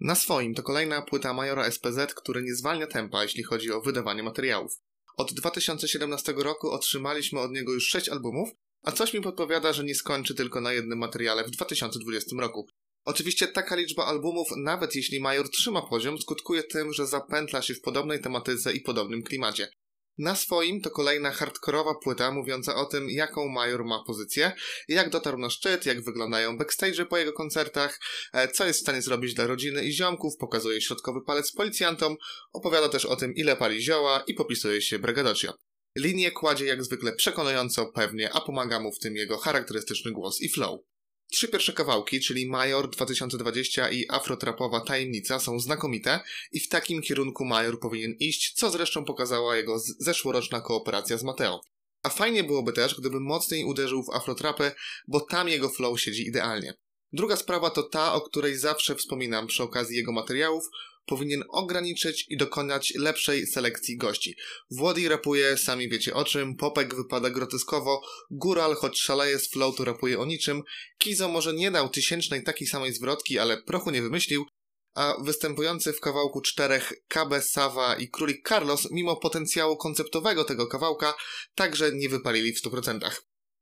Na 0.00 0.14
swoim 0.14 0.54
to 0.54 0.62
kolejna 0.62 1.02
płyta 1.02 1.32
Majora 1.32 1.70
SPZ, 1.70 2.14
który 2.14 2.42
nie 2.42 2.54
zwalnia 2.54 2.86
tempa, 2.86 3.22
jeśli 3.22 3.42
chodzi 3.42 3.72
o 3.72 3.80
wydawanie 3.80 4.22
materiałów. 4.22 4.72
Od 5.16 5.32
2017 5.32 6.34
roku 6.36 6.70
otrzymaliśmy 6.70 7.40
od 7.40 7.52
niego 7.52 7.72
już 7.72 7.88
6 7.88 8.08
albumów, 8.08 8.48
a 8.82 8.92
coś 8.92 9.14
mi 9.14 9.20
podpowiada, 9.20 9.72
że 9.72 9.84
nie 9.84 9.94
skończy 9.94 10.34
tylko 10.34 10.60
na 10.60 10.72
jednym 10.72 10.98
materiale 10.98 11.44
w 11.44 11.50
2020 11.50 12.36
roku. 12.38 12.66
Oczywiście 13.04 13.48
taka 13.48 13.76
liczba 13.76 14.04
albumów, 14.04 14.48
nawet 14.56 14.94
jeśli 14.94 15.20
Major 15.20 15.50
trzyma 15.50 15.82
poziom, 15.82 16.18
skutkuje 16.18 16.62
tym, 16.62 16.92
że 16.92 17.06
zapętla 17.06 17.62
się 17.62 17.74
w 17.74 17.80
podobnej 17.80 18.20
tematyce 18.20 18.72
i 18.72 18.80
podobnym 18.80 19.22
klimacie. 19.22 19.68
Na 20.18 20.36
swoim 20.36 20.80
to 20.80 20.90
kolejna 20.90 21.30
hardkorowa 21.30 21.94
płyta 21.94 22.30
mówiąca 22.30 22.74
o 22.74 22.84
tym, 22.84 23.10
jaką 23.10 23.48
Major 23.48 23.84
ma 23.84 24.04
pozycję, 24.06 24.52
jak 24.88 25.10
dotarł 25.10 25.38
na 25.38 25.50
szczyt, 25.50 25.86
jak 25.86 26.04
wyglądają 26.04 26.58
backstage 26.58 27.06
po 27.06 27.16
jego 27.18 27.32
koncertach, 27.32 28.00
e, 28.32 28.48
co 28.48 28.66
jest 28.66 28.78
w 28.78 28.82
stanie 28.82 29.02
zrobić 29.02 29.34
dla 29.34 29.46
rodziny 29.46 29.84
i 29.84 29.92
ziomków, 29.92 30.36
pokazuje 30.36 30.80
środkowy 30.80 31.20
palec 31.26 31.52
policjantom, 31.52 32.16
opowiada 32.52 32.88
też 32.88 33.04
o 33.04 33.16
tym, 33.16 33.34
ile 33.34 33.56
pali 33.56 33.82
zioła 33.82 34.24
i 34.26 34.34
popisuje 34.34 34.82
się 34.82 34.98
Bregadocio. 34.98 35.54
Linię 35.98 36.30
kładzie 36.30 36.66
jak 36.66 36.84
zwykle 36.84 37.12
przekonująco, 37.12 37.86
pewnie, 37.86 38.32
a 38.32 38.40
pomaga 38.40 38.80
mu 38.80 38.92
w 38.92 38.98
tym 38.98 39.16
jego 39.16 39.38
charakterystyczny 39.38 40.12
głos 40.12 40.40
i 40.40 40.48
flow. 40.48 40.80
Trzy 41.30 41.48
pierwsze 41.48 41.72
kawałki, 41.72 42.20
czyli 42.20 42.46
Major 42.46 42.90
2020 42.90 43.90
i 43.90 44.04
Afrotrapowa 44.08 44.80
Tajemnica 44.80 45.38
są 45.38 45.60
znakomite 45.60 46.20
i 46.52 46.60
w 46.60 46.68
takim 46.68 47.02
kierunku 47.02 47.44
Major 47.44 47.80
powinien 47.80 48.14
iść, 48.20 48.52
co 48.52 48.70
zresztą 48.70 49.04
pokazała 49.04 49.56
jego 49.56 49.78
zeszłoroczna 49.78 50.60
kooperacja 50.60 51.18
z 51.18 51.22
Mateo. 51.22 51.60
A 52.02 52.08
fajnie 52.08 52.44
byłoby 52.44 52.72
też, 52.72 53.00
gdyby 53.00 53.20
mocniej 53.20 53.64
uderzył 53.64 54.02
w 54.02 54.10
afrotrapy, 54.10 54.72
bo 55.08 55.20
tam 55.20 55.48
jego 55.48 55.68
flow 55.68 56.00
siedzi 56.00 56.26
idealnie. 56.26 56.74
Druga 57.12 57.36
sprawa 57.36 57.70
to 57.70 57.82
ta, 57.82 58.14
o 58.14 58.20
której 58.20 58.58
zawsze 58.58 58.94
wspominam 58.94 59.46
przy 59.46 59.62
okazji 59.62 59.96
jego 59.96 60.12
materiałów, 60.12 60.64
powinien 61.06 61.44
ograniczyć 61.48 62.26
i 62.28 62.36
dokonać 62.36 62.92
lepszej 62.96 63.46
selekcji 63.46 63.96
gości. 63.96 64.36
Włody 64.70 65.08
rapuje, 65.08 65.56
sami 65.56 65.88
wiecie 65.88 66.14
o 66.14 66.24
czym, 66.24 66.56
Popek 66.56 66.94
wypada 66.94 67.30
groteskowo, 67.30 68.02
Góral, 68.30 68.74
choć 68.74 69.00
szaleje 69.00 69.38
z 69.38 69.50
flow, 69.50 69.76
to 69.76 69.84
rapuje 69.84 70.18
o 70.18 70.24
niczym, 70.24 70.62
Kizo 70.98 71.28
może 71.28 71.52
nie 71.52 71.70
dał 71.70 71.88
tysięcznej 71.88 72.44
takiej 72.44 72.68
samej 72.68 72.92
zwrotki, 72.92 73.38
ale 73.38 73.62
prochu 73.62 73.90
nie 73.90 74.02
wymyślił, 74.02 74.46
a 74.94 75.16
występujący 75.22 75.92
w 75.92 76.00
kawałku 76.00 76.40
czterech 76.40 76.92
Kabe, 77.08 77.42
Sawa 77.42 77.96
i 77.96 78.08
Królik 78.08 78.48
Carlos, 78.48 78.88
mimo 78.90 79.16
potencjału 79.16 79.76
konceptowego 79.76 80.44
tego 80.44 80.66
kawałka, 80.66 81.14
także 81.54 81.92
nie 81.92 82.08
wypalili 82.08 82.52
w 82.52 82.62
100%. 82.62 83.10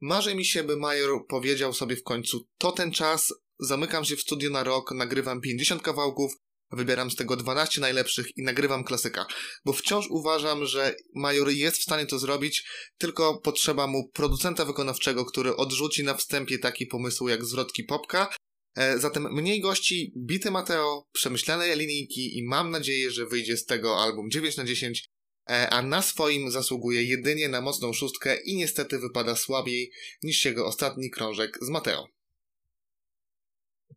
Marzy 0.00 0.34
mi 0.34 0.44
się, 0.44 0.64
by 0.64 0.76
Major 0.76 1.26
powiedział 1.28 1.72
sobie 1.72 1.96
w 1.96 2.02
końcu, 2.02 2.46
to 2.58 2.72
ten 2.72 2.92
czas, 2.92 3.34
zamykam 3.58 4.04
się 4.04 4.16
w 4.16 4.20
studio 4.20 4.50
na 4.50 4.64
rok, 4.64 4.92
nagrywam 4.94 5.40
50 5.40 5.82
kawałków, 5.82 6.32
Wybieram 6.72 7.10
z 7.10 7.16
tego 7.16 7.36
12 7.36 7.80
najlepszych 7.80 8.36
i 8.36 8.42
nagrywam 8.42 8.84
klasyka, 8.84 9.26
bo 9.64 9.72
wciąż 9.72 10.06
uważam, 10.10 10.66
że 10.66 10.94
Major 11.14 11.50
jest 11.50 11.78
w 11.78 11.82
stanie 11.82 12.06
to 12.06 12.18
zrobić, 12.18 12.64
tylko 12.98 13.40
potrzeba 13.40 13.86
mu 13.86 14.08
producenta 14.08 14.64
wykonawczego, 14.64 15.24
który 15.24 15.56
odrzuci 15.56 16.04
na 16.04 16.14
wstępie 16.14 16.58
taki 16.58 16.86
pomysł 16.86 17.28
jak 17.28 17.44
zwrotki 17.44 17.84
popka. 17.84 18.34
E, 18.76 18.98
zatem 18.98 19.34
mniej 19.34 19.60
gości, 19.60 20.12
bity 20.16 20.50
Mateo, 20.50 21.04
przemyślane 21.12 21.76
linijki 21.76 22.38
i 22.38 22.44
mam 22.44 22.70
nadzieję, 22.70 23.10
że 23.10 23.26
wyjdzie 23.26 23.56
z 23.56 23.64
tego 23.64 24.02
album 24.02 24.30
9 24.30 24.56
na 24.56 24.64
10, 24.64 25.08
e, 25.50 25.70
a 25.70 25.82
na 25.82 26.02
swoim 26.02 26.50
zasługuje 26.50 27.02
jedynie 27.02 27.48
na 27.48 27.60
mocną 27.60 27.92
szóstkę 27.92 28.36
i 28.44 28.56
niestety 28.56 28.98
wypada 28.98 29.36
słabiej 29.36 29.90
niż 30.22 30.44
jego 30.44 30.66
ostatni 30.66 31.10
krążek 31.10 31.58
z 31.62 31.68
Mateo. 31.68 32.17